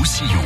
Roussillon. 0.00 0.40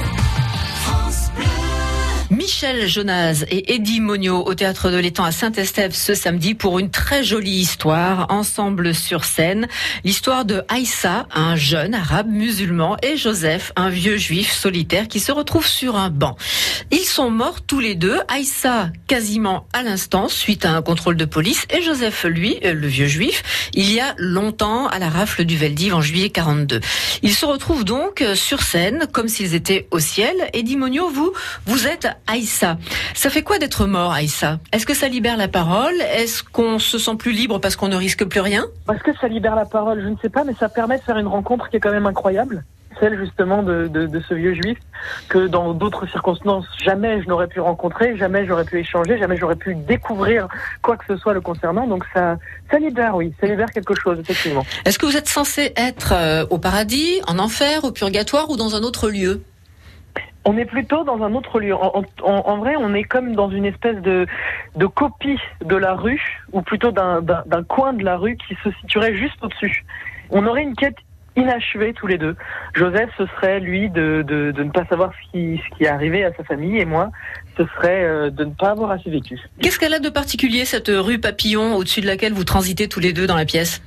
Michel 2.45 2.87
Jonas 2.87 3.43
et 3.51 3.75
Eddie 3.75 4.01
Monio 4.01 4.45
au 4.45 4.53
théâtre 4.53 4.91
de 4.91 4.99
l'étang 4.99 5.25
à 5.25 5.33
Saint-Estève 5.33 5.95
ce 5.95 6.13
samedi 6.13 6.55
pour 6.55 6.79
une 6.79 6.91
très 6.91 7.25
jolie 7.25 7.57
histoire 7.57 8.27
ensemble 8.29 8.95
sur 8.95 9.25
scène. 9.25 9.67
L'histoire 10.05 10.45
de 10.45 10.63
Aïssa, 10.69 11.27
un 11.35 11.57
jeune 11.57 11.95
arabe 11.95 12.29
musulman, 12.29 12.99
et 13.03 13.17
Joseph, 13.17 13.73
un 13.77 13.89
vieux 13.89 14.19
juif 14.19 14.53
solitaire 14.53 15.09
qui 15.09 15.21
se 15.21 15.33
retrouve 15.33 15.67
sur 15.67 15.97
un 15.97 16.11
banc. 16.11 16.37
Ils 16.91 17.07
sont 17.07 17.31
morts 17.31 17.63
tous 17.63 17.81
les 17.81 17.95
deux. 17.95 18.19
Aïssa 18.29 18.91
quasiment 19.07 19.67
à 19.73 19.83
l'instant 19.83 20.29
suite 20.29 20.67
à 20.67 20.73
un 20.73 20.83
contrôle 20.83 21.17
de 21.17 21.25
police 21.25 21.65
et 21.71 21.81
Joseph, 21.81 22.25
lui, 22.25 22.59
le 22.63 22.87
vieux 22.87 23.07
juif, 23.07 23.71
il 23.73 23.91
y 23.91 24.01
a 24.01 24.15
longtemps 24.19 24.87
à 24.89 24.99
la 24.99 25.09
rafle 25.09 25.47
du 25.47 25.57
Veldiv 25.57 25.95
en 25.95 26.03
juillet 26.03 26.29
42. 26.29 26.81
Ils 27.23 27.35
se 27.35 27.47
retrouvent 27.47 27.85
donc 27.85 28.23
sur 28.35 28.63
scène 28.63 29.07
comme 29.11 29.29
s'ils 29.29 29.55
étaient 29.55 29.89
au 29.91 29.99
ciel. 29.99 30.37
Eddie 30.53 30.77
Monio, 30.77 31.09
vous, 31.09 31.33
vous 31.65 31.87
êtes. 31.87 32.07
Ça 32.43 33.31
fait 33.31 33.43
quoi 33.43 33.59
d'être 33.59 33.87
mort, 33.87 34.13
Aïssa? 34.13 34.59
Est-ce 34.73 34.87
que 34.87 34.95
ça 34.95 35.09
libère 35.09 35.37
la 35.37 35.49
parole? 35.49 35.95
Est-ce 36.17 36.43
qu'on 36.43 36.79
se 36.79 36.99
sent 36.99 37.17
plus 37.17 37.33
libre 37.33 37.61
parce 37.61 37.77
qu'on 37.77 37.89
ne 37.89 37.97
risque 37.97 38.25
plus 38.25 38.41
rien? 38.41 38.65
Est-ce 38.93 39.03
que 39.03 39.17
ça 39.19 39.29
libère 39.29 39.55
la 39.55 39.65
parole 39.65 40.03
Je 40.03 40.09
ne 40.09 40.17
sais 40.21 40.29
pas, 40.29 40.45
mais 40.45 40.55
ça 40.55 40.69
permet 40.69 40.99
de 40.99 41.03
faire 41.03 41.19
une 41.19 41.27
rencontre 41.27 41.69
qui 41.71 41.77
est 41.77 41.81
quand 41.81 41.93
même 41.93 42.07
incroyable. 42.07 42.65
Celle 43.01 43.19
justement 43.19 43.65
de, 43.65 43.89
de, 43.89 44.21
ce 44.29 44.35
vieux 44.35 44.55
juif 44.55 44.79
que 45.29 45.49
dans 45.49 45.75
d'autres 45.75 46.07
circonstances 46.07 46.65
jamais 46.81 47.21
je 47.23 47.29
n'aurais 47.29 47.49
pu 47.49 47.59
rencontrer, 47.59 48.17
jamais 48.17 48.47
j'aurais 48.47 48.65
pu 48.65 48.79
échanger, 48.79 49.19
jamais 49.19 49.37
j'aurais 49.37 49.57
pu 49.57 49.75
découvrir 49.75 50.47
quoi 50.81 50.97
que 50.97 51.05
ce 51.09 51.17
soit 51.17 51.35
le 51.35 51.41
concernant. 51.41 51.89
Donc 51.89 52.05
ça, 52.15 52.37
ça 52.71 52.79
libère, 52.79 53.17
oui, 53.17 53.33
ça 53.41 53.49
libère 53.49 53.73
quelque 53.73 53.97
chose 53.97 54.21
effectivement. 54.21 54.65
Est-ce 54.85 55.01
que 55.01 55.07
vous 55.07 55.17
êtes 55.17 55.29
censé 55.29 55.73
être 55.77 56.13
euh, 56.13 56.47
au 56.51 56.59
paradis, 56.59 57.21
en 57.27 57.41
enfer, 57.41 57.83
au 57.83 57.91
purgatoire 57.91 58.49
ou 58.49 58.57
dans 58.57 58.77
un 58.77 58.83
autre 58.83 59.11
lieu? 59.11 59.43
On 60.45 60.59
est 60.59 60.65
plutôt 60.65 61.05
dans 61.05 61.23
un 61.23 61.35
autre 61.35 61.61
lieu. 61.61 61.75
En, 61.75 62.57
vrai, 62.59 62.75
on 62.77 62.95
est 62.95 63.05
comme 63.05 63.35
dans 63.35 63.51
une 63.51 63.65
espèce 63.65 64.01
de, 64.03 64.27
de 64.77 64.87
copie 64.87 65.39
de 65.65 65.77
la 65.77 65.95
rue, 65.95 66.21
ou 66.53 66.63
plutôt 66.63 66.93
d'un 66.93 67.63
coin 67.69 67.93
de 67.93 68.05
la 68.05 68.17
rue 68.17 68.37
qui 68.37 68.57
se 68.63 68.71
situerait 68.81 69.17
juste 69.17 69.43
au-dessus. 69.43 69.85
On 70.31 70.47
aurait 70.47 70.63
une 70.63 70.77
quête 70.77 70.97
inachevée 71.37 71.93
tous 71.95 72.07
les 72.07 72.19
deux. 72.19 72.37
Joseph, 72.75 73.11
ce 73.19 73.27
serait 73.27 73.59
lui 73.59 73.91
de, 73.91 74.25
de, 74.27 74.53
de 74.53 74.63
ne 74.63 74.71
pas 74.71 74.85
savoir 74.87 75.13
ce 75.13 75.33
qui, 75.33 75.61
ce 75.65 75.77
qui 75.77 75.85
est 75.85 75.89
arrivé 75.89 76.25
à 76.25 76.33
sa 76.35 76.45
famille, 76.45 76.79
et 76.79 76.85
moi, 76.85 77.11
ce 77.57 77.65
serait 77.77 78.05
euh, 78.05 78.31
de 78.31 78.45
ne 78.45 78.53
pas 78.53 78.71
avoir 78.71 78.91
assez 78.93 79.11
vécu. 79.11 79.39
Qu'est-ce 79.61 79.79
qu'elle 79.79 79.95
a 79.95 79.99
de 79.99 80.09
particulier, 80.11 80.65
cette 80.65 80.89
rue 80.89 81.19
Papillon, 81.19 81.75
au-dessus 81.75 82.01
de 82.03 82.07
laquelle 82.07 82.33
vous 82.33 82.45
transitez 82.45 82.89
tous 82.89 83.01
les 83.01 83.13
deux 83.13 83.27
dans 83.27 83.37
la 83.37 83.47
pièce? 83.47 83.83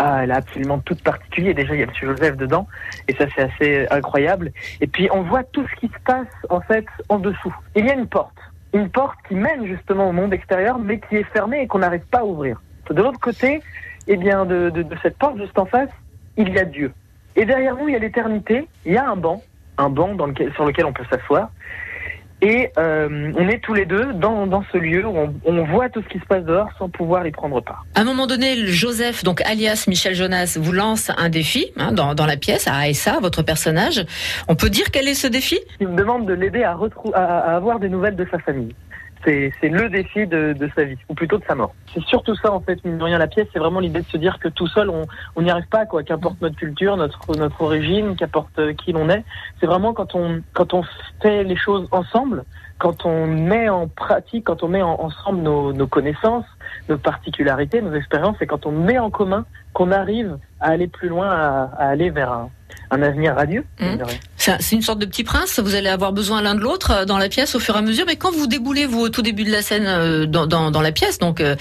Ah, 0.00 0.20
elle 0.22 0.30
a 0.30 0.36
absolument 0.36 0.78
tout 0.78 0.94
particulier. 0.94 1.54
Déjà, 1.54 1.74
il 1.74 1.80
y 1.80 1.82
a 1.82 1.86
M. 1.86 1.92
Joseph 2.00 2.36
dedans, 2.36 2.68
et 3.08 3.14
ça, 3.16 3.24
c'est 3.34 3.42
assez 3.42 3.86
incroyable. 3.90 4.52
Et 4.80 4.86
puis, 4.86 5.08
on 5.12 5.22
voit 5.22 5.42
tout 5.42 5.66
ce 5.66 5.80
qui 5.80 5.88
se 5.88 5.98
passe, 6.06 6.28
en 6.50 6.60
fait, 6.60 6.86
en 7.08 7.18
dessous. 7.18 7.52
Il 7.74 7.84
y 7.84 7.90
a 7.90 7.94
une 7.94 8.06
porte. 8.06 8.36
Une 8.72 8.88
porte 8.90 9.18
qui 9.26 9.34
mène 9.34 9.66
justement 9.66 10.08
au 10.08 10.12
monde 10.12 10.32
extérieur, 10.32 10.78
mais 10.78 11.00
qui 11.00 11.16
est 11.16 11.24
fermée 11.32 11.62
et 11.62 11.66
qu'on 11.66 11.80
n'arrive 11.80 12.06
pas 12.12 12.20
à 12.20 12.24
ouvrir. 12.24 12.62
De 12.88 13.02
l'autre 13.02 13.18
côté, 13.18 13.60
eh 14.06 14.16
bien, 14.16 14.46
de, 14.46 14.72
cette 15.02 15.18
porte, 15.18 15.36
juste 15.36 15.58
en 15.58 15.66
face, 15.66 15.90
il 16.36 16.48
y 16.50 16.58
a 16.60 16.64
Dieu. 16.64 16.92
Et 17.34 17.44
derrière 17.44 17.74
nous, 17.76 17.88
il 17.88 17.94
y 17.94 17.96
a 17.96 17.98
l'éternité, 17.98 18.68
il 18.86 18.92
y 18.92 18.96
a 18.96 19.08
un 19.08 19.16
banc, 19.16 19.42
un 19.78 19.90
banc 19.90 20.16
sur 20.54 20.64
lequel 20.64 20.86
on 20.86 20.92
peut 20.92 21.04
s'asseoir. 21.10 21.50
Et 22.40 22.70
euh, 22.78 23.32
on 23.36 23.48
est 23.48 23.58
tous 23.58 23.74
les 23.74 23.84
deux 23.84 24.12
dans, 24.14 24.46
dans 24.46 24.62
ce 24.72 24.78
lieu 24.78 25.04
où 25.04 25.16
on, 25.16 25.34
on, 25.44 25.64
voit 25.64 25.88
tout 25.88 26.02
ce 26.02 26.08
qui 26.08 26.20
se 26.20 26.24
passe 26.24 26.44
dehors 26.44 26.68
sans 26.78 26.88
pouvoir 26.88 27.26
y 27.26 27.32
prendre 27.32 27.60
part. 27.60 27.84
À 27.96 28.02
un 28.02 28.04
moment 28.04 28.28
donné, 28.28 28.66
Joseph, 28.66 29.24
donc 29.24 29.40
alias 29.42 29.86
Michel 29.88 30.14
Jonas, 30.14 30.56
vous 30.60 30.72
lance 30.72 31.10
un 31.16 31.30
défi 31.30 31.72
hein, 31.76 31.90
dans, 31.90 32.14
dans, 32.14 32.26
la 32.26 32.36
pièce, 32.36 32.68
à 32.68 32.88
Aessa, 32.88 33.18
votre 33.20 33.42
personnage. 33.42 34.06
On 34.46 34.54
peut 34.54 34.70
dire 34.70 34.92
quel 34.92 35.08
est 35.08 35.14
ce 35.14 35.26
défi? 35.26 35.58
Il 35.80 35.88
me 35.88 35.96
demande 35.96 36.26
de 36.26 36.32
l'aider 36.34 36.62
à, 36.62 36.78
à, 37.14 37.20
à 37.20 37.56
avoir 37.56 37.80
des 37.80 37.88
nouvelles 37.88 38.16
de 38.16 38.26
sa 38.30 38.38
famille 38.38 38.74
c'est 39.24 39.52
le 39.62 39.88
défi 39.88 40.26
de, 40.26 40.52
de, 40.52 40.70
sa 40.74 40.84
vie, 40.84 40.96
ou 41.08 41.14
plutôt 41.14 41.38
de 41.38 41.44
sa 41.44 41.54
mort. 41.54 41.74
C'est 41.92 42.02
surtout 42.04 42.34
ça, 42.36 42.52
en 42.52 42.60
fait, 42.60 42.82
mine 42.84 42.98
de 42.98 43.04
rien, 43.04 43.18
la 43.18 43.26
pièce, 43.26 43.46
c'est 43.52 43.58
vraiment 43.58 43.80
l'idée 43.80 44.00
de 44.00 44.06
se 44.06 44.16
dire 44.16 44.38
que 44.38 44.48
tout 44.48 44.66
seul, 44.68 44.90
on 44.90 45.42
n'y 45.42 45.50
arrive 45.50 45.68
pas, 45.68 45.86
quoi, 45.86 46.02
qu'importe 46.02 46.40
notre 46.40 46.56
culture, 46.56 46.96
notre, 46.96 47.20
notre 47.36 47.60
origine, 47.60 48.16
qu'importe 48.16 48.58
euh, 48.58 48.72
qui 48.72 48.92
l'on 48.92 49.08
est. 49.08 49.24
C'est 49.60 49.66
vraiment 49.66 49.92
quand 49.92 50.14
on, 50.14 50.42
quand 50.52 50.74
on 50.74 50.82
fait 51.22 51.44
les 51.44 51.56
choses 51.56 51.88
ensemble, 51.90 52.44
quand 52.78 53.04
on 53.04 53.26
met 53.26 53.68
en 53.68 53.88
pratique, 53.88 54.44
quand 54.44 54.62
on 54.62 54.68
met 54.68 54.82
ensemble 54.82 55.40
nos, 55.40 55.72
nos, 55.72 55.86
connaissances, 55.86 56.46
nos 56.88 56.98
particularités, 56.98 57.82
nos 57.82 57.94
expériences, 57.94 58.36
et 58.40 58.46
quand 58.46 58.66
on 58.66 58.72
met 58.72 58.98
en 58.98 59.10
commun 59.10 59.44
qu'on 59.72 59.90
arrive 59.90 60.38
à 60.60 60.68
aller 60.68 60.86
plus 60.86 61.08
loin, 61.08 61.28
à, 61.28 61.70
à 61.76 61.88
aller 61.88 62.10
vers 62.10 62.32
un, 62.32 62.50
un 62.90 63.02
avenir 63.02 63.34
radieux. 63.34 63.64
Mmh. 63.80 63.96
C'est 64.36 64.76
une 64.76 64.82
sorte 64.82 64.98
de 64.98 65.06
petit 65.06 65.24
prince. 65.24 65.60
Vous 65.60 65.74
allez 65.74 65.88
avoir 65.88 66.12
besoin 66.12 66.40
l'un 66.40 66.54
de 66.54 66.60
l'autre 66.60 66.90
euh, 66.90 67.04
dans 67.04 67.18
la 67.18 67.28
pièce 67.28 67.54
au 67.54 67.60
fur 67.60 67.74
et 67.74 67.78
à 67.78 67.82
mesure. 67.82 68.04
Mais 68.06 68.16
quand 68.16 68.32
vous 68.32 68.46
déboulez 68.46 68.86
vous 68.86 69.00
au 69.00 69.08
tout 69.08 69.22
début 69.22 69.44
de 69.44 69.50
la 69.50 69.62
scène 69.62 69.86
euh, 69.86 70.26
dans, 70.26 70.46
dans, 70.46 70.70
dans 70.70 70.80
la 70.80 70.92
pièce, 70.92 71.18
donc 71.18 71.40
euh, 71.40 71.56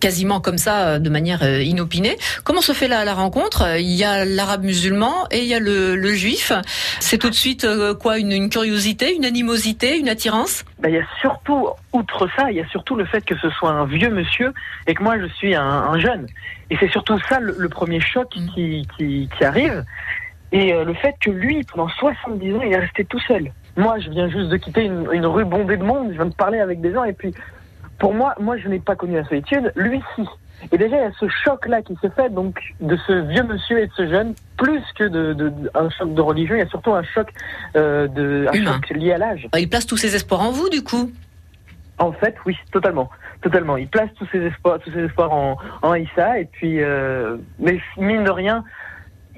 quasiment 0.00 0.40
comme 0.40 0.58
ça, 0.58 0.98
de 0.98 1.10
manière 1.10 1.42
inopinée, 1.60 2.16
comment 2.44 2.62
se 2.62 2.72
fait 2.72 2.88
la, 2.88 3.04
la 3.04 3.14
rencontre? 3.14 3.76
Il 3.78 3.92
y 3.92 4.04
a 4.04 4.24
l'arabe 4.24 4.64
musulman 4.64 5.26
et 5.30 5.40
il 5.40 5.46
y 5.46 5.54
a 5.54 5.58
le, 5.58 5.96
le 5.96 6.14
juif. 6.14 6.52
C'est 7.00 7.18
tout 7.18 7.30
de 7.30 7.34
suite 7.34 7.66
quoi 8.00 8.18
une, 8.18 8.32
une, 8.32 8.48
curiosité, 8.48 9.14
une 9.14 9.24
animosité, 9.24 9.98
une 9.98 10.08
attirance? 10.08 10.64
Ben, 10.78 10.88
Il 10.88 10.94
y 10.94 10.98
a 10.98 11.06
surtout, 11.20 11.68
outre 11.92 12.28
ça, 12.36 12.50
il 12.50 12.56
y 12.56 12.60
a 12.60 12.68
surtout 12.68 12.96
le 12.96 13.04
fait 13.04 13.22
que 13.22 13.36
ce 13.38 13.50
soit 13.50 13.70
un 13.70 13.84
vieux 13.84 14.10
monsieur 14.10 14.52
et 14.86 14.94
que 14.94 15.02
moi 15.02 15.18
je 15.18 15.26
suis 15.34 15.54
un, 15.54 15.62
un 15.62 15.98
jeune. 15.98 16.26
Et 16.70 16.76
c'est 16.80 16.90
surtout 16.90 17.18
ça 17.28 17.38
le, 17.38 17.54
le 17.58 17.68
premier 17.68 18.00
choc 18.00 18.28
mmh. 18.34 18.54
qui, 18.54 18.88
qui, 18.96 19.28
qui 19.36 19.44
arrive. 19.44 19.84
Et 20.52 20.72
euh, 20.72 20.84
le 20.84 20.94
fait 20.94 21.14
que 21.20 21.30
lui, 21.30 21.64
pendant 21.64 21.88
70 21.88 22.54
ans, 22.54 22.60
il 22.62 22.72
est 22.72 22.78
resté 22.78 23.04
tout 23.04 23.20
seul. 23.20 23.50
Moi, 23.76 23.98
je 24.00 24.10
viens 24.10 24.28
juste 24.28 24.50
de 24.50 24.56
quitter 24.58 24.84
une, 24.84 25.08
une, 25.12 25.26
rue 25.26 25.46
bondée 25.46 25.78
de 25.78 25.84
monde, 25.84 26.08
je 26.10 26.16
viens 26.16 26.26
de 26.26 26.34
parler 26.34 26.60
avec 26.60 26.80
des 26.82 26.92
gens, 26.92 27.04
et 27.04 27.14
puis, 27.14 27.34
pour 27.98 28.12
moi, 28.12 28.34
moi, 28.38 28.58
je 28.58 28.68
n'ai 28.68 28.78
pas 28.78 28.94
connu 28.94 29.14
la 29.14 29.24
solitude, 29.24 29.72
lui, 29.76 30.02
si. 30.14 30.22
Et 30.70 30.78
déjà, 30.78 30.96
il 30.96 31.02
y 31.02 31.06
a 31.06 31.12
ce 31.18 31.26
choc-là 31.28 31.82
qui 31.82 31.96
se 32.02 32.08
fait, 32.10 32.28
donc, 32.32 32.60
de 32.80 32.96
ce 33.06 33.12
vieux 33.12 33.42
monsieur 33.42 33.80
et 33.80 33.86
de 33.86 33.92
ce 33.96 34.06
jeune, 34.06 34.34
plus 34.58 34.82
que 34.96 35.04
de, 35.04 35.32
de, 35.32 35.52
un 35.74 35.88
choc 35.90 36.14
de 36.14 36.20
religion, 36.20 36.54
il 36.54 36.58
y 36.58 36.62
a 36.62 36.68
surtout 36.68 36.92
un 36.92 37.02
choc, 37.02 37.28
euh, 37.74 38.06
de, 38.08 38.46
un 38.48 38.72
choc 38.72 38.90
lié 38.90 39.12
à 39.12 39.18
l'âge. 39.18 39.48
Il 39.58 39.68
place 39.68 39.86
tous 39.86 39.96
ses 39.96 40.14
espoirs 40.14 40.42
en 40.42 40.52
vous, 40.52 40.68
du 40.68 40.84
coup? 40.84 41.10
En 41.98 42.12
fait, 42.12 42.36
oui, 42.46 42.56
totalement. 42.70 43.10
Totalement. 43.40 43.76
Il 43.76 43.88
place 43.88 44.10
tous 44.18 44.26
ses 44.30 44.38
espoirs, 44.38 44.78
tous 44.80 44.92
ses 44.92 45.04
espoirs 45.04 45.32
en, 45.32 45.56
en 45.82 45.94
Issa, 45.94 46.38
et 46.38 46.44
puis, 46.44 46.82
euh, 46.82 47.36
mais 47.58 47.80
mine 47.96 48.24
de 48.24 48.30
rien, 48.30 48.64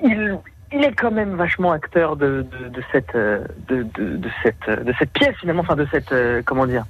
il, 0.02 0.38
il 0.74 0.84
est 0.84 0.92
quand 0.92 1.10
même 1.10 1.36
vachement 1.36 1.72
acteur 1.72 2.16
de, 2.16 2.46
de, 2.50 2.68
de 2.68 2.82
cette 2.92 3.14
de, 3.14 3.82
de, 3.82 4.28
cette 4.42 4.84
de 4.84 4.92
cette 4.98 5.10
pièce 5.10 5.36
finalement, 5.40 5.62
enfin 5.62 5.76
de 5.76 5.86
cette 5.90 6.12
euh, 6.12 6.42
comment 6.44 6.66
dire 6.66 6.84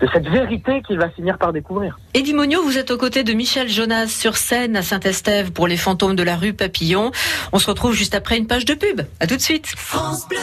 de 0.00 0.06
cette 0.12 0.28
vérité 0.28 0.80
qu'il 0.86 0.96
va 0.96 1.08
finir 1.08 1.38
par 1.38 1.52
découvrir. 1.52 1.98
Eddie 2.14 2.32
Monio, 2.32 2.62
vous 2.62 2.78
êtes 2.78 2.92
aux 2.92 2.98
côtés 2.98 3.24
de 3.24 3.32
Michel 3.32 3.68
Jonas 3.68 4.06
sur 4.06 4.36
scène 4.36 4.76
à 4.76 4.82
Saint-Estève 4.82 5.50
pour 5.50 5.66
les 5.66 5.76
fantômes 5.76 6.14
de 6.14 6.22
la 6.22 6.36
rue 6.36 6.52
Papillon. 6.52 7.10
On 7.52 7.58
se 7.58 7.66
retrouve 7.66 7.94
juste 7.94 8.14
après 8.14 8.38
une 8.38 8.46
page 8.46 8.64
de 8.64 8.74
pub. 8.74 9.00
À 9.18 9.26
tout 9.26 9.34
de 9.34 9.40
suite. 9.40 9.66
France 9.66 10.28
Bleu. 10.28 10.38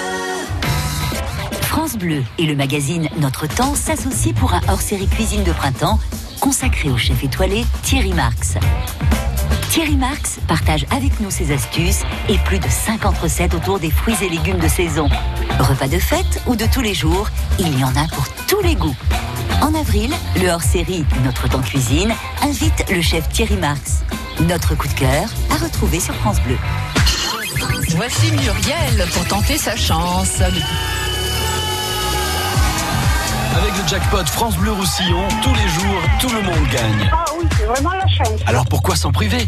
France 1.62 1.98
Bleu 1.98 2.22
et 2.38 2.46
le 2.46 2.56
magazine 2.56 3.08
Notre 3.20 3.48
Temps 3.48 3.76
s'associent 3.76 4.34
pour 4.34 4.54
un 4.54 4.62
hors-série 4.68 5.08
cuisine 5.08 5.44
de 5.46 5.52
printemps 5.54 6.00
consacré 6.42 6.90
au 6.90 6.98
chef 6.98 7.24
étoilé 7.24 7.64
Thierry 7.82 8.14
Marx. 8.14 8.58
Thierry 9.76 9.98
Marx 9.98 10.40
partage 10.48 10.86
avec 10.90 11.20
nous 11.20 11.30
ses 11.30 11.52
astuces 11.52 12.04
et 12.30 12.38
plus 12.46 12.60
de 12.60 12.70
50 12.70 13.18
recettes 13.18 13.54
autour 13.54 13.78
des 13.78 13.92
fruits 13.92 14.16
et 14.22 14.30
légumes 14.30 14.58
de 14.58 14.70
saison. 14.70 15.10
Repas 15.60 15.90
de 15.90 16.00
fête 16.00 16.42
ou 16.48 16.56
de 16.56 16.66
tous 16.66 16.80
les 16.80 16.94
jours, 16.94 17.28
il 17.60 17.78
y 17.78 17.84
en 17.84 17.90
a 17.90 18.08
pour 18.08 18.26
tous 18.48 18.62
les 18.62 18.76
goûts. 18.76 18.96
En 19.62 19.76
avril, 19.76 20.14
le 20.42 20.48
hors-série 20.48 21.04
Notre 21.26 21.50
temps 21.50 21.62
cuisine 21.62 22.14
invite 22.42 22.90
le 22.90 23.02
chef 23.02 23.28
Thierry 23.28 23.58
Marx. 23.58 24.06
Notre 24.48 24.76
coup 24.76 24.88
de 24.88 24.94
cœur 24.94 25.28
à 25.50 25.62
retrouver 25.62 26.00
sur 26.00 26.16
France 26.16 26.40
Bleu. 26.40 26.58
Voici 27.98 28.32
Muriel 28.32 29.06
pour 29.14 29.26
tenter 29.26 29.58
sa 29.58 29.76
chance. 29.76 30.42
Avec 33.56 33.72
le 33.82 33.88
jackpot 33.88 34.26
France 34.26 34.58
Bleu 34.58 34.74
Roussillon, 34.74 35.28
tous 35.42 35.54
les 35.54 35.68
jours, 35.70 36.02
tout 36.20 36.28
le 36.30 36.42
monde 36.42 36.68
gagne. 36.72 37.10
Ah 37.12 37.24
oui, 37.40 37.48
c'est 37.58 37.66
vraiment 37.66 37.92
la 37.92 38.08
chance. 38.08 38.42
Alors 38.48 38.66
pourquoi 38.66 38.98
s'en 38.98 39.14
priver? 39.14 39.48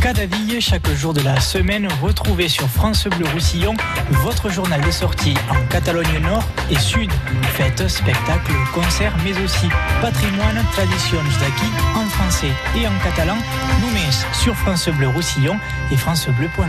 Cadavid, 0.00 0.60
chaque 0.60 0.88
jour 0.94 1.12
de 1.12 1.20
la 1.20 1.38
semaine, 1.40 1.86
retrouvez 2.00 2.48
sur 2.48 2.66
France 2.68 3.06
Bleu 3.06 3.26
Roussillon 3.34 3.74
votre 4.22 4.48
journal 4.48 4.80
de 4.80 4.90
sortie 4.90 5.34
en 5.50 5.66
Catalogne 5.66 6.18
Nord 6.22 6.44
et 6.70 6.78
Sud. 6.78 7.10
Fêtes, 7.54 7.86
spectacles, 7.88 8.54
concerts, 8.72 9.14
mais 9.24 9.38
aussi 9.42 9.68
patrimoine, 10.00 10.64
traditions 10.72 11.18
d'acquis 11.40 11.72
en 11.94 12.06
français 12.06 12.52
et 12.76 12.86
en 12.86 12.96
catalan. 13.04 13.36
Nous 13.82 13.90
met 13.90 14.08
sur 14.32 14.54
France 14.54 14.88
Bleu 14.88 15.08
Roussillon 15.08 15.58
et 15.90 15.96
francebleu.fr. 15.96 16.62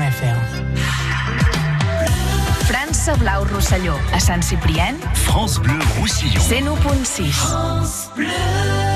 France 2.66 3.10
Blau 3.20 3.46
Rosselló, 3.54 3.94
a 4.14 4.20
Sant 4.20 4.42
Ciprien, 4.42 4.96
France 5.14 5.60
Bleu 5.60 5.80
Roussillon. 6.00 6.42
101.6. 6.42 8.89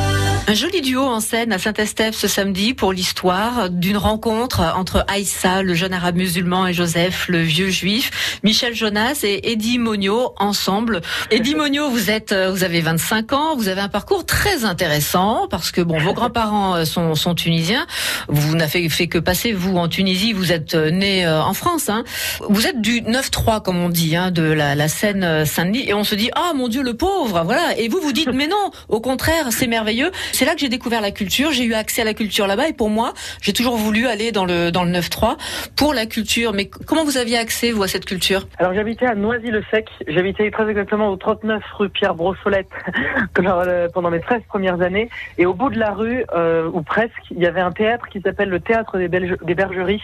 Un 0.45 0.55
joli 0.55 0.81
duo 0.81 1.01
en 1.03 1.21
scène 1.21 1.53
à 1.53 1.57
Saint-Estèphe 1.57 2.15
ce 2.15 2.27
samedi 2.27 2.73
pour 2.73 2.91
l'histoire 2.91 3.69
d'une 3.69 3.95
rencontre 3.95 4.59
entre 4.75 5.05
Aïssa, 5.07 5.63
le 5.63 5.73
jeune 5.73 5.93
arabe 5.93 6.17
musulman, 6.17 6.67
et 6.67 6.73
Joseph, 6.73 7.27
le 7.29 7.41
vieux 7.41 7.69
juif. 7.69 8.39
Michel 8.43 8.75
Jonas 8.75 9.21
et 9.23 9.53
Eddie 9.53 9.79
Monio 9.79 10.33
ensemble. 10.37 10.99
Eddie 11.31 11.55
Monio, 11.55 11.89
vous 11.89 12.11
êtes, 12.11 12.33
euh, 12.33 12.51
vous 12.51 12.65
avez 12.65 12.81
25 12.81 13.31
ans, 13.31 13.55
vous 13.55 13.69
avez 13.69 13.79
un 13.79 13.87
parcours 13.87 14.25
très 14.25 14.65
intéressant 14.65 15.47
parce 15.49 15.71
que 15.71 15.79
bon, 15.79 15.97
vos 15.97 16.13
grands-parents 16.13 16.75
euh, 16.75 16.83
sont, 16.83 17.15
sont 17.15 17.35
tunisiens. 17.35 17.87
Vous 18.27 18.57
n'avez 18.57 18.89
fait 18.89 19.07
que 19.07 19.19
passer 19.19 19.53
vous 19.53 19.77
en 19.77 19.87
Tunisie. 19.87 20.33
Vous 20.33 20.51
êtes 20.51 20.75
euh, 20.75 20.91
né 20.91 21.25
en 21.25 21.53
France. 21.53 21.87
Hein. 21.87 22.03
Vous 22.49 22.67
êtes 22.67 22.81
du 22.81 23.01
9-3 23.01 23.61
comme 23.61 23.77
on 23.77 23.89
dit, 23.89 24.17
hein, 24.17 24.29
de 24.29 24.43
la, 24.43 24.75
la 24.75 24.89
scène 24.89 25.45
Saint-Denis, 25.45 25.87
et 25.87 25.93
on 25.93 26.03
se 26.03 26.15
dit 26.15 26.31
ah 26.35 26.51
mon 26.53 26.67
Dieu 26.67 26.83
le 26.83 26.95
pauvre, 26.95 27.43
voilà. 27.45 27.77
Et 27.77 27.87
vous 27.87 28.01
vous 28.01 28.11
dites 28.11 28.33
mais 28.33 28.47
non, 28.47 28.71
au 28.89 28.99
contraire, 28.99 29.47
c'est 29.51 29.67
merveilleux. 29.67 30.11
C'est 30.33 30.45
là 30.45 30.55
que 30.55 30.59
j'ai 30.59 30.69
découvert 30.69 30.99
la 30.99 31.11
culture. 31.11 31.51
J'ai 31.51 31.63
eu 31.63 31.75
accès 31.75 32.01
à 32.01 32.05
la 32.05 32.15
culture 32.15 32.47
là-bas 32.47 32.67
et 32.67 32.73
pour 32.73 32.89
moi, 32.89 33.13
j'ai 33.39 33.53
toujours 33.53 33.77
voulu 33.77 34.07
aller 34.07 34.31
dans 34.31 34.45
le 34.45 34.71
dans 34.71 34.83
le 34.83 34.91
9-3 34.91 35.37
pour 35.75 35.93
la 35.93 36.07
culture. 36.07 36.53
Mais 36.53 36.65
comment 36.65 37.03
vous 37.03 37.17
aviez 37.17 37.37
accès 37.37 37.69
vous 37.69 37.83
à 37.83 37.87
cette 37.87 38.05
culture? 38.05 38.47
Alors 38.57 38.73
j'habitais 38.73 39.05
à 39.05 39.13
Noisy-le-Sec. 39.13 39.87
J'habitais 40.07 40.49
très 40.49 40.67
exactement 40.67 41.09
au 41.09 41.17
39 41.17 41.63
rue 41.77 41.89
Pierre 41.89 42.15
Brossolette 42.15 42.67
euh, 43.39 43.87
pendant 43.93 44.09
mes 44.09 44.21
13 44.21 44.41
premières 44.47 44.81
années. 44.81 45.07
Et 45.37 45.45
au 45.45 45.53
bout 45.53 45.69
de 45.69 45.77
la 45.77 45.91
rue, 45.91 46.25
euh, 46.33 46.67
ou 46.73 46.81
presque, 46.81 47.13
il 47.29 47.37
y 47.37 47.45
avait 47.45 47.61
un 47.61 47.71
théâtre 47.71 48.07
qui 48.07 48.19
s'appelle 48.19 48.49
le 48.49 48.59
Théâtre 48.59 48.97
des, 48.97 49.07
Bergeries 49.07 50.01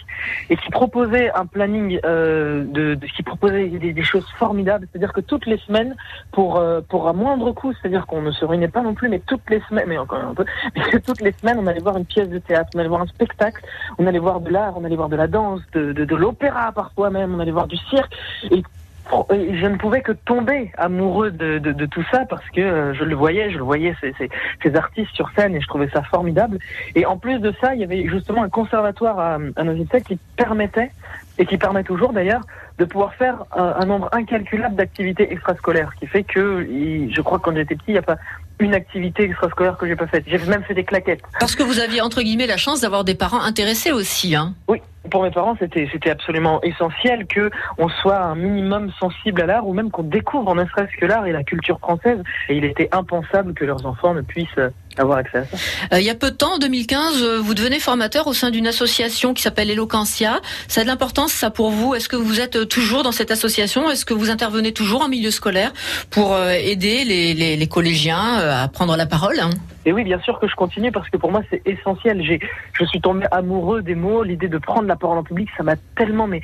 et 0.52 0.58
qui 0.58 0.70
proposait 0.70 1.32
un 1.32 1.48
planning 1.48 2.00
euh, 2.06 2.66
de, 2.68 3.00
qui 3.16 3.24
proposait 3.24 3.68
des, 3.68 4.04
choses 4.04 4.28
formidables. 4.38 4.88
C'est-à-dire 4.92 5.12
que 5.12 5.22
toutes 5.22 5.48
les 5.48 5.58
semaines, 5.58 5.96
pour 6.32 6.64
pour 6.88 7.08
un 7.08 7.14
moindre 7.14 7.52
coût, 7.52 7.74
c'est-à-dire 7.74 8.06
qu'on 8.06 8.22
ne 8.22 8.32
se 8.32 8.46
ruinait 8.46 8.68
pas 8.68 8.82
non 8.82 8.94
plus, 8.94 9.10
mais 9.10 9.22
toutes 9.26 9.50
les 9.50 9.62
semaines, 9.68 9.86
mais 9.88 9.98
encore 9.98 10.19
toutes 11.06 11.22
les 11.22 11.32
semaines, 11.34 11.58
on 11.60 11.68
allait 11.68 11.80
voir 11.80 11.98
une 11.98 12.06
pièce 12.06 12.30
de 12.30 12.40
théâtre, 12.40 12.70
on 12.76 12.80
allait 12.80 12.90
voir 12.90 13.02
un 13.02 13.08
spectacle, 13.08 13.64
on 13.98 14.08
allait 14.08 14.20
voir 14.20 14.40
de 14.40 14.50
l'art, 14.50 14.74
on 14.78 14.84
allait 14.84 14.96
voir 14.96 15.10
de 15.10 15.16
la 15.16 15.28
danse, 15.28 15.62
de, 15.74 16.16
l'opéra 16.16 16.72
parfois 16.72 17.10
même, 17.10 17.36
on 17.36 17.40
allait 17.40 17.52
voir 17.52 17.68
du 17.68 17.78
cirque. 17.78 18.14
Et 18.52 18.64
je 19.12 19.66
ne 19.66 19.76
pouvais 19.78 20.02
que 20.02 20.12
tomber 20.12 20.72
amoureux 20.78 21.32
de, 21.32 21.86
tout 21.86 22.04
ça 22.12 22.26
parce 22.30 22.48
que 22.52 22.62
euh, 22.62 22.94
je 22.94 23.04
le 23.04 23.16
voyais, 23.16 23.52
je 23.52 23.58
le 23.58 23.64
voyais 23.64 23.96
ces, 24.02 24.76
artistes 24.76 25.12
sur 25.14 25.30
scène 25.32 25.56
et 25.56 25.62
je 25.62 25.68
trouvais 25.68 25.90
ça 25.90 26.04
formidable. 26.04 26.60
Et 26.96 27.06
en 27.06 27.18
plus 27.18 27.40
de 27.40 27.54
ça, 27.60 27.74
il 27.74 27.82
y 27.82 27.84
avait 27.84 28.08
justement 28.08 28.44
un 28.44 28.50
conservatoire 28.50 29.20
à, 29.20 29.38
à 29.56 29.64
Noisy-le-Sec 29.64 30.04
qui 30.04 30.20
permettait 30.36 30.92
et 31.40 31.46
qui 31.46 31.58
permet 31.58 31.84
toujours 31.84 32.14
d'ailleurs 32.14 32.42
de 32.78 32.86
pouvoir 32.86 33.14
faire 33.16 33.44
un, 33.56 33.76
un 33.80 33.86
nombre 33.86 34.10
incalculable 34.12 34.76
d'activités 34.76 35.32
extrascolaires, 35.32 35.94
qui 35.96 36.06
fait 36.06 36.24
que 36.24 36.68
je 37.12 37.22
crois 37.22 37.40
que 37.40 37.44
quand 37.44 37.56
j'étais 37.56 37.76
petit, 37.76 37.90
il 37.90 37.94
n'y 37.94 38.00
a 38.00 38.04
pas 38.04 38.18
une 38.60 38.74
activité 38.74 39.24
extrascolaire 39.24 39.78
que 39.78 39.88
j'ai 39.88 39.96
pas 39.96 40.08
faite. 40.08 40.24
J'ai 40.28 40.38
même 40.40 40.64
fait 40.64 40.74
des 40.74 40.84
claquettes. 40.84 41.22
Parce 41.40 41.56
que 41.56 41.64
vous 41.64 41.80
aviez 41.80 42.02
entre 42.02 42.22
guillemets 42.22 42.48
la 42.48 42.58
chance 42.58 42.82
d'avoir 42.82 43.04
des 43.04 43.16
parents 43.16 43.42
intéressés 43.42 43.92
aussi, 43.92 44.36
hein. 44.36 44.54
Oui, 44.68 44.82
pour 45.10 45.24
mes 45.24 45.32
parents, 45.32 45.56
c'était 45.60 45.88
c'était 45.92 46.10
absolument 46.10 46.62
essentiel 46.62 47.26
que 47.26 47.50
on 47.78 47.90
soit 47.90 48.20
un 48.20 48.36
minimum 48.36 48.92
sensible 49.00 49.42
à 49.42 49.46
l'art 49.46 49.68
ou 49.68 49.74
même 49.74 49.92
qu'on 49.92 50.04
découvre 50.04 50.54
ne 50.56 50.66
serait-ce 50.66 50.96
que 51.00 51.06
l'art 51.06 51.26
et 51.26 51.32
la 51.32 51.44
culture 51.44 51.80
française. 51.80 52.20
Et 52.50 52.58
il 52.58 52.66
était 52.66 52.90
impensable 52.92 53.54
que 53.54 53.66
leurs 53.66 53.86
enfants 53.86 54.14
ne 54.14 54.22
puissent 54.22 54.60
avoir 54.98 55.20
accès 55.20 55.40
à 55.40 55.46
ça. 55.46 55.58
Euh, 55.94 56.00
il 56.00 56.06
y 56.06 56.10
a 56.10 56.16
peu 56.16 56.32
de 56.32 56.36
temps, 56.36 56.56
en 56.56 56.58
2015, 56.58 57.24
euh, 57.24 57.40
vous 57.40 57.54
devenez 57.54 57.80
formateur 57.80 58.28
au 58.28 58.34
sein 58.34 58.50
d'une 58.50 58.68
association 58.68 59.34
qui 59.34 59.42
s'appelle 59.42 59.70
Eloquentia. 59.70 60.42
Ça 60.68 60.82
a 60.82 60.84
de 60.84 60.90
l'importance, 60.90 61.32
ça, 61.32 61.50
pour 61.50 61.72
vous? 61.72 61.96
Est-ce 61.96 62.10
que 62.10 62.16
vous 62.16 62.42
êtes 62.42 62.68
toujours 62.68 63.04
dans 63.04 63.12
cette 63.12 63.32
association? 63.32 63.90
Est-ce 63.90 64.06
que 64.06 64.14
vous 64.14 64.30
intervenez 64.30 64.74
toujours 64.74 65.02
en 65.02 65.08
milieu 65.08 65.32
scolaire 65.32 65.72
pour 66.10 66.34
euh, 66.34 66.52
aider 66.52 67.06
les, 67.06 67.34
les, 67.34 67.56
les 67.56 67.68
collégiens 67.68 68.40
à 68.50 68.68
prendre 68.68 68.96
la 68.96 69.06
parole 69.06 69.40
hein 69.40 69.50
et 69.86 69.94
oui, 69.94 70.04
bien 70.04 70.20
sûr 70.20 70.40
que 70.40 70.48
je 70.48 70.56
continue 70.56 70.92
parce 70.92 71.10
que 71.10 71.18
pour 71.18 71.32
moi 71.32 71.42
c'est 71.50 71.62
essentiel. 71.66 72.22
J'ai, 72.22 72.40
je 72.74 72.86
suis 72.86 73.00
tombé 73.00 73.26
amoureux 73.32 73.82
des 73.82 73.96
mots, 73.96 74.24
l'idée 74.24 74.50
de 74.50 74.58
prendre 74.58 74.88
la 74.88 74.96
parole 74.96 75.18
en 75.18 75.24
public, 75.24 75.50
ça 75.58 75.64
m'a 75.64 75.76
tellement 75.96 76.28
mais 76.28 76.42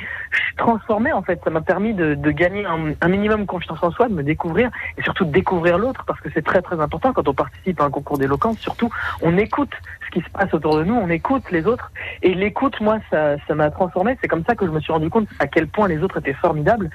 transformé 0.57 1.11
en 1.11 1.21
fait. 1.21 1.39
Ça 1.43 1.49
m'a 1.49 1.61
permis 1.61 1.93
de, 1.93 2.15
gagner 2.31 2.65
un, 2.65 2.93
un, 2.99 3.07
minimum 3.07 3.45
confiance 3.45 3.77
en 3.83 3.91
soi, 3.91 4.07
de 4.07 4.13
me 4.13 4.23
découvrir 4.23 4.71
et 4.97 5.03
surtout 5.03 5.25
de 5.25 5.31
découvrir 5.31 5.77
l'autre 5.77 6.05
parce 6.07 6.19
que 6.21 6.29
c'est 6.33 6.43
très 6.43 6.61
très 6.61 6.79
important 6.79 7.11
quand 7.13 7.27
on 7.27 7.33
participe 7.33 7.79
à 7.81 7.83
un 7.83 7.91
concours 7.91 8.17
d'éloquence. 8.17 8.57
Surtout, 8.59 8.89
on 9.21 9.37
écoute 9.37 9.73
ce 10.05 10.11
qui 10.11 10.25
se 10.25 10.29
passe 10.31 10.53
autour 10.53 10.77
de 10.77 10.83
nous, 10.83 10.95
on 10.95 11.09
écoute 11.09 11.51
les 11.51 11.67
autres 11.67 11.91
et 12.21 12.33
l'écoute, 12.33 12.79
moi, 12.79 12.99
ça, 13.11 13.35
ça 13.47 13.53
m'a 13.53 13.69
transformé. 13.69 14.17
C'est 14.21 14.27
comme 14.27 14.45
ça 14.45 14.55
que 14.55 14.65
je 14.65 14.71
me 14.71 14.79
suis 14.79 14.93
rendu 14.93 15.09
compte 15.09 15.27
à 15.39 15.47
quel 15.47 15.67
point 15.67 15.87
les 15.87 16.01
autres 16.01 16.17
étaient 16.17 16.33
formidables 16.33 16.89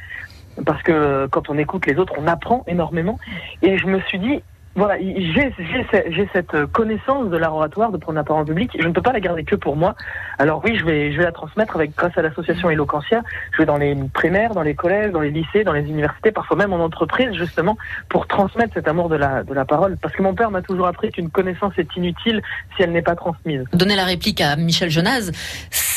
parce 0.66 0.82
que 0.82 1.26
quand 1.30 1.48
on 1.48 1.58
écoute 1.58 1.86
les 1.86 1.96
autres, 1.96 2.14
on 2.18 2.26
apprend 2.26 2.64
énormément. 2.66 3.18
Et 3.62 3.78
je 3.78 3.86
me 3.86 4.00
suis 4.02 4.18
dit, 4.18 4.42
voilà, 4.76 4.98
j'ai 5.00 6.28
cette 6.32 6.66
connaissance 6.66 7.28
de 7.28 7.36
l'art 7.36 7.58
de 7.68 7.96
prendre 7.96 8.16
la 8.16 8.24
parole 8.24 8.42
en 8.42 8.44
public. 8.44 8.70
Je 8.78 8.86
ne 8.86 8.92
peux 8.92 9.02
pas 9.02 9.12
la 9.12 9.20
garder 9.20 9.42
que 9.42 9.56
pour 9.56 9.76
moi. 9.76 9.96
Alors 10.38 10.62
oui, 10.64 10.76
je 10.78 10.84
vais, 10.84 11.12
je 11.12 11.18
vais 11.18 11.24
la 11.24 11.32
transmettre 11.32 11.74
avec 11.74 11.94
grâce 11.96 12.16
à 12.16 12.22
l'association 12.22 12.70
Eloquentia. 12.70 13.22
Je 13.52 13.58
vais 13.58 13.66
dans 13.66 13.78
les 13.78 13.96
primaires, 14.14 14.54
dans 14.54 14.62
les 14.62 14.74
collèges, 14.74 15.10
dans 15.10 15.20
les 15.20 15.30
lycées, 15.30 15.64
dans 15.64 15.72
les 15.72 15.82
universités, 15.82 16.30
parfois 16.30 16.56
même 16.56 16.72
en 16.72 16.84
entreprise, 16.84 17.32
justement, 17.32 17.76
pour 18.08 18.28
transmettre 18.28 18.74
cet 18.74 18.86
amour 18.86 19.08
de 19.08 19.16
la, 19.16 19.42
de 19.42 19.52
la 19.52 19.64
parole. 19.64 19.96
Parce 20.00 20.14
que 20.14 20.22
mon 20.22 20.34
père 20.34 20.50
m'a 20.50 20.62
toujours 20.62 20.86
appris 20.86 21.10
qu'une 21.10 21.30
connaissance 21.30 21.72
est 21.76 21.96
inutile 21.96 22.40
si 22.76 22.82
elle 22.82 22.92
n'est 22.92 23.02
pas 23.02 23.16
transmise. 23.16 23.64
Donner 23.72 23.96
la 23.96 24.04
réplique 24.04 24.40
à 24.40 24.54
Michel 24.54 24.88
Jonas, 24.88 25.30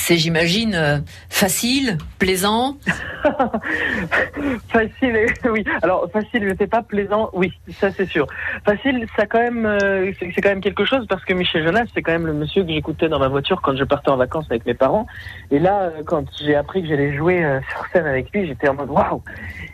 c'est, 0.04 0.18
j'imagine, 0.18 0.76
euh, 0.76 0.98
facile, 1.30 1.98
plaisant. 2.20 2.76
facile, 4.68 5.28
oui. 5.46 5.64
Alors 5.82 6.10
facile, 6.12 6.46
je 6.50 6.58
sais 6.58 6.68
pas 6.68 6.82
plaisant, 6.82 7.30
oui, 7.32 7.54
ça 7.80 7.90
c'est 7.90 8.06
sûr. 8.06 8.28
Facile, 8.66 9.08
ça 9.16 9.26
quand 9.28 9.40
euh, 9.40 10.12
c'est 10.20 10.42
quand 10.42 10.50
même 10.50 10.60
quelque 10.60 10.84
chose 10.84 11.06
parce 11.08 11.24
que 11.24 11.34
Michel 11.34 11.64
Jonas, 11.64 11.86
c'est 11.94 12.02
quand 12.02 12.12
même 12.12 12.28
le 12.28 12.34
monsieur 12.34 12.64
que 12.64 12.74
j'écoutais 12.74 13.08
dans 13.08 13.20
ma 13.20 13.30
voiture 13.30 13.62
quand 13.62 13.78
je 13.78 13.86
partais 13.86 14.10
en 14.10 14.18
vacances 14.18 14.48
avec 14.50 14.66
mes 14.66 14.74
parents. 14.74 15.08
Et 15.52 15.60
là, 15.60 15.84
euh, 15.84 16.04
quand 16.06 16.26
j'ai 16.38 16.56
appris 16.56 16.82
que 16.82 16.90
j'allais 16.90 17.16
jouer 17.16 17.42
sur 17.70 17.86
scène 17.94 18.06
avec 18.06 18.30
lui, 18.34 18.46
j'étais 18.46 18.68
en 18.68 18.74
mode 18.74 18.90
waouh. 18.90 19.24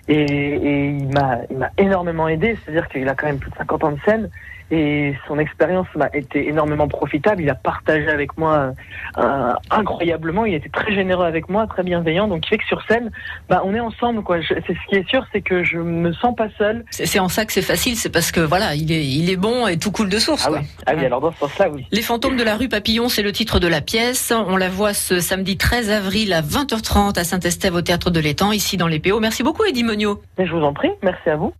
Et, 0.07 0.21
et 0.21 0.89
il 0.89 1.07
m'a, 1.07 1.39
il 1.49 1.57
m'a 1.57 1.71
énormément 1.79 2.27
aidé. 2.27 2.55
C'est-à-dire 2.63 2.87
qu'il 2.89 3.09
a 3.09 3.15
quand 3.15 3.25
même 3.25 3.39
plus 3.39 3.49
de 3.49 3.55
50 3.55 3.83
ans 3.83 3.91
de 3.93 3.99
scène 4.05 4.29
et 4.71 5.15
son 5.27 5.39
expérience 5.39 5.87
m'a 5.95 6.09
été 6.13 6.47
énormément 6.47 6.87
profitable. 6.87 7.41
Il 7.41 7.49
a 7.49 7.55
partagé 7.55 8.07
avec 8.09 8.37
moi 8.37 8.73
euh, 9.17 9.53
incroyablement. 9.71 10.45
Il 10.45 10.53
était 10.53 10.69
très 10.69 10.93
généreux 10.93 11.25
avec 11.25 11.49
moi, 11.49 11.67
très 11.67 11.83
bienveillant. 11.83 12.27
Donc, 12.27 12.45
il 12.45 12.49
fait 12.49 12.57
que 12.57 12.65
sur 12.65 12.81
scène, 12.87 13.11
bah, 13.49 13.61
on 13.65 13.73
est 13.73 13.79
ensemble. 13.79 14.23
Quoi. 14.23 14.37
C'est 14.47 14.63
ce 14.67 14.89
qui 14.89 14.95
est 14.95 15.09
sûr, 15.09 15.25
c'est 15.31 15.41
que 15.41 15.63
je 15.63 15.77
me 15.77 16.13
sens 16.13 16.35
pas 16.35 16.47
seul. 16.57 16.85
C'est 16.91 17.19
en 17.19 17.29
ça 17.29 17.45
que 17.45 17.53
c'est 17.53 17.61
facile. 17.61 17.95
C'est 17.95 18.09
parce 18.11 18.31
que 18.31 18.39
voilà, 18.39 18.75
il 18.75 18.91
est, 18.91 19.05
il 19.05 19.29
est 19.29 19.37
bon 19.37 19.67
et 19.67 19.77
tout 19.77 19.91
coule 19.91 20.09
de 20.09 20.19
source. 20.19 20.45
Ah, 20.47 20.51
Oui. 20.51 20.59
ah 20.85 20.93
oui, 20.95 21.05
alors 21.05 21.21
dans 21.21 21.31
ce 21.31 21.39
sens-là, 21.39 21.69
oui. 21.71 21.85
Les 21.91 22.01
fantômes 22.01 22.37
de 22.37 22.43
la 22.43 22.55
rue 22.55 22.69
Papillon, 22.69 23.09
c'est 23.09 23.23
le 23.23 23.31
titre 23.31 23.59
de 23.59 23.67
la 23.67 23.81
pièce. 23.81 24.31
On 24.47 24.57
la 24.57 24.69
voit 24.69 24.93
ce 24.93 25.19
samedi 25.19 25.57
13 25.57 25.89
avril 25.89 26.33
à 26.33 26.41
20h30 26.41 27.17
à 27.19 27.23
Saint-Estève 27.23 27.75
au 27.75 27.81
théâtre 27.81 28.09
de 28.11 28.19
l'Étang, 28.19 28.51
ici 28.51 28.77
dans 28.77 28.87
les 28.87 28.99
PO. 28.99 29.19
Merci 29.19 29.43
beaucoup, 29.43 29.63
Eddie 29.65 29.83
Monio. 29.83 30.21
Je 30.37 30.51
vous 30.51 30.61
en 30.63 30.73
prie. 30.73 30.89
Merci 31.03 31.29
à 31.29 31.35
vous. 31.35 31.53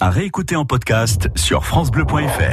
À 0.00 0.10
réécouter 0.10 0.56
en 0.56 0.64
podcast 0.64 1.28
sur 1.36 1.64
FranceBleu.fr. 1.64 2.47